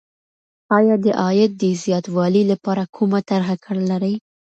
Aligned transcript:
آیا 0.77 0.95
د 1.03 1.05
عاید 1.21 1.51
د 1.61 1.63
زیاتوالي 1.83 2.43
لپاره 2.51 2.83
کومه 2.95 3.19
طرحه 3.29 3.55
لرې؟ 3.89 4.13